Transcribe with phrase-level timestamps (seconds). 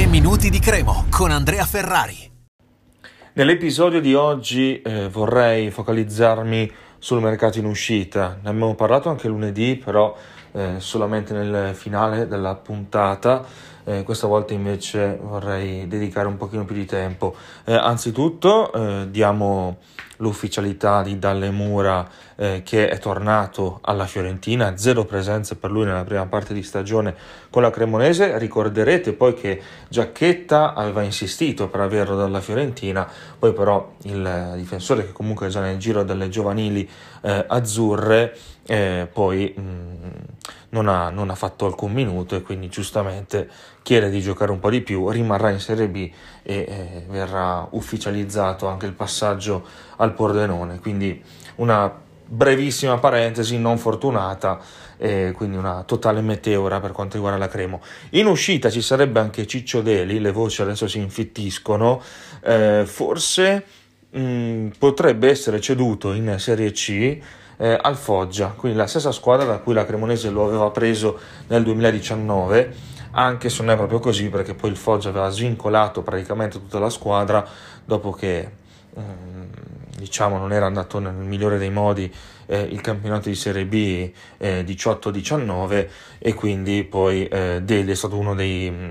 [0.00, 2.16] 3 minuti di Cremo con Andrea Ferrari.
[3.34, 8.38] Nell'episodio di oggi eh, vorrei focalizzarmi sul mercato in uscita.
[8.42, 10.16] Ne abbiamo parlato anche lunedì, però
[10.52, 13.68] eh, solamente nel finale della puntata.
[13.84, 17.34] Eh, questa volta invece vorrei dedicare un pochino più di tempo.
[17.64, 19.78] Eh, anzitutto eh, diamo
[20.18, 22.06] l'ufficialità di Dalle Mura
[22.36, 27.14] eh, che è tornato alla Fiorentina, zero presenze per lui nella prima parte di stagione
[27.48, 28.38] con la Cremonese.
[28.38, 35.12] Ricorderete poi che Giacchetta aveva insistito per averlo dalla Fiorentina, poi però il difensore che
[35.12, 36.88] comunque è già nel giro delle giovanili
[37.22, 38.36] eh, azzurre
[39.12, 40.10] poi mh, mm,
[40.70, 43.48] non, ha, non, ha, fatto alcun minuto e quindi giustamente
[43.82, 46.10] chiede di giocare un po' di più, rimarrà in Serie B
[46.42, 49.64] e eh, verrà ufficializzato anche il passaggio
[49.96, 51.22] al Pordenone, quindi
[51.56, 54.60] una brevissima parentesi non fortunata
[54.96, 57.80] e quindi una totale meteora per quanto riguarda la Cremo.
[58.10, 62.00] In uscita ci sarebbe anche Ciccio Deli, le voci adesso si infittiscono,
[62.44, 63.64] eh, forse
[64.10, 67.18] mh, mm, potrebbe essere ceduto in Serie C
[67.60, 71.62] eh, al Foggia, quindi la stessa squadra da cui la Cremonese lo aveva preso nel
[71.62, 72.74] 2019,
[73.12, 76.88] anche se non è proprio così perché poi il Foggia aveva svincolato praticamente tutta la
[76.88, 77.46] squadra
[77.84, 78.48] dopo che
[78.98, 79.42] mm,
[79.98, 82.10] diciamo non era andato nel migliore dei modi
[82.46, 85.88] eh, il campionato di Serie B eh, 18-19
[86.18, 88.90] e quindi poi eh, Deli è stato uno dei, mm,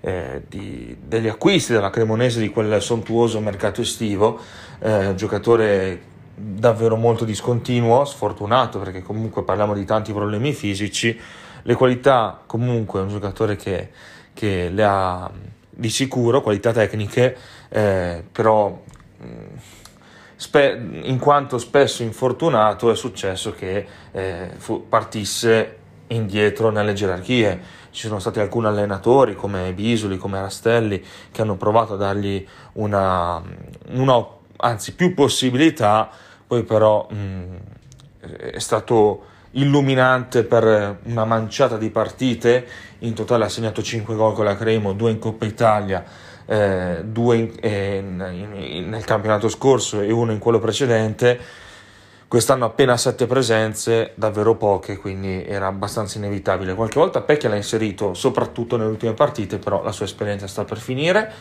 [0.00, 4.40] eh, di, degli acquisti della Cremonese di quel sontuoso mercato estivo,
[4.78, 11.18] eh, giocatore davvero molto discontinuo, sfortunato perché comunque parliamo di tanti problemi fisici,
[11.62, 13.90] le qualità comunque è un giocatore che,
[14.32, 15.30] che le ha
[15.68, 17.36] di sicuro, qualità tecniche,
[17.68, 18.82] eh, però
[20.34, 25.76] spe- in quanto spesso infortunato è successo che eh, fu- partisse
[26.08, 27.76] indietro nelle gerarchie.
[27.90, 33.42] Ci sono stati alcuni allenatori come Bisoli, come Rastelli, che hanno provato a dargli una,
[33.90, 36.10] una anzi più possibilità
[36.48, 37.54] poi però mh, mm,
[38.54, 42.66] è stato illuminante per una manciata di partite,
[43.00, 46.04] in totale ha segnato 5 gol con la Cremo, 2 in Coppa Italia,
[46.46, 51.38] 2 eh, eh, nel campionato scorso e uno in quello precedente.
[52.28, 56.74] Quest'anno appena 7 presenze, davvero poche, quindi era abbastanza inevitabile.
[56.74, 60.76] Qualche volta Pecchia l'ha inserito, soprattutto nelle ultime partite, però la sua esperienza sta per
[60.76, 61.32] finire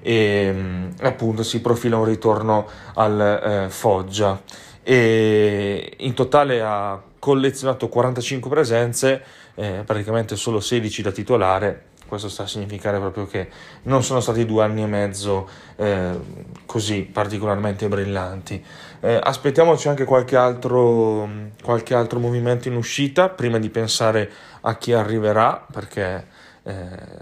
[0.00, 2.64] e mm, appunto si profila un ritorno
[2.94, 4.40] al eh, Foggia
[4.84, 9.24] e in totale ha collezionato 45 presenze,
[9.56, 11.86] eh, praticamente solo 16 da titolare.
[12.06, 13.48] Questo sta a significare proprio che
[13.82, 16.18] non sono stati due anni e mezzo eh,
[16.64, 18.64] così particolarmente brillanti.
[19.00, 21.28] Eh, aspettiamoci anche qualche altro,
[21.62, 24.30] qualche altro movimento in uscita prima di pensare
[24.62, 26.26] a chi arriverà, perché
[26.62, 26.74] eh,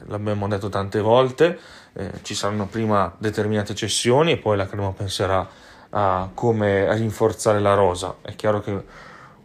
[0.06, 1.58] l'abbiamo detto tante volte,
[1.94, 5.46] eh, ci saranno prima determinate cessioni e poi la Crema penserà
[5.90, 8.16] a come rinforzare la rosa.
[8.22, 8.82] È chiaro che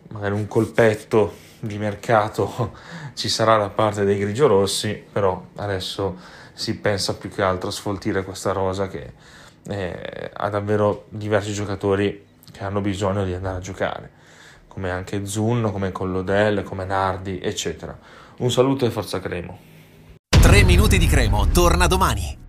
[0.09, 2.74] magari un colpetto di mercato
[3.14, 6.18] ci sarà da parte dei grigiorossi, però adesso
[6.53, 9.14] si pensa più che altro a sfoltire questa rosa che
[9.68, 14.12] eh, ha davvero diversi giocatori che hanno bisogno di andare a giocare,
[14.68, 17.98] come anche Zunno, come Collodel, come Nardi, eccetera.
[18.38, 19.59] Un saluto e forza Cremo.
[20.28, 22.49] 3 minuti di Cremo torna domani.